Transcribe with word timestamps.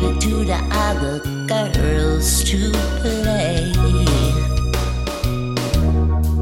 leave 0.00 0.16
it 0.16 0.20
to 0.20 0.44
the 0.44 0.58
other 0.72 1.18
girls 1.46 2.42
to 2.44 2.70
play. 3.00 3.72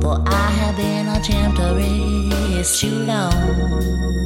For 0.01 0.23
I 0.27 0.51
have 0.51 0.77
been 0.77 1.09
a 1.09 1.21
temptress 1.21 2.81
too 2.81 3.05
long. 3.05 4.17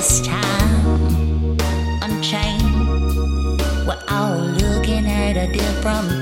this 0.00 0.26
time 0.26 1.58
unchained. 2.00 3.60
We're 3.86 4.02
all 4.08 4.38
looking 4.38 5.06
at 5.06 5.36
a 5.36 5.52
different 5.52 6.19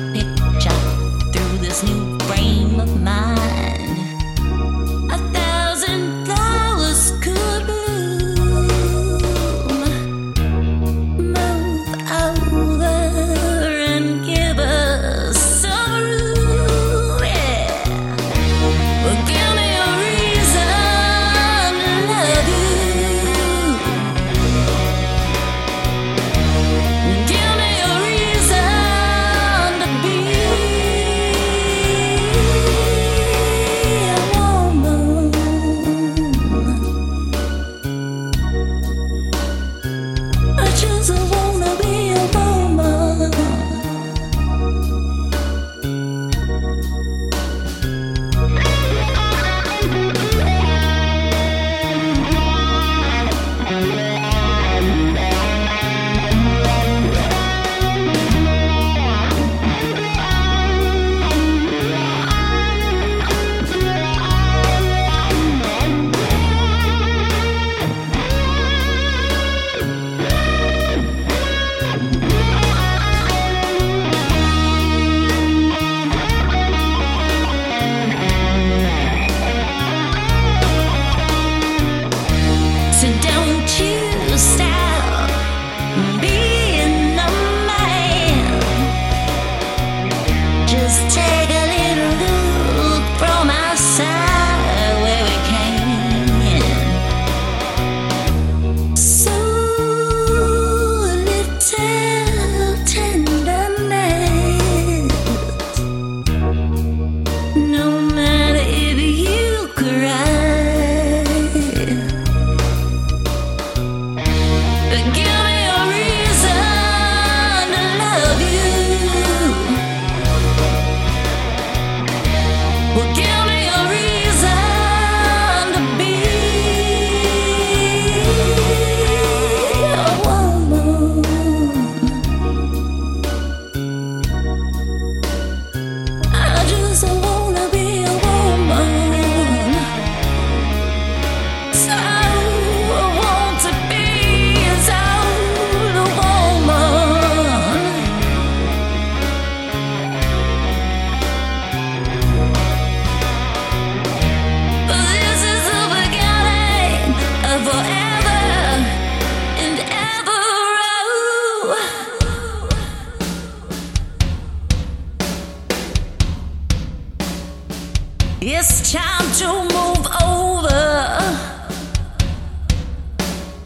To 169.38 169.46
move 169.46 170.06
over. 170.20 170.80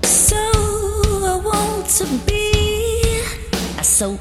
So 0.05 0.37
I 0.37 1.41
want 1.43 1.87
to 1.97 2.05
be 2.27 3.23
so 3.83 4.19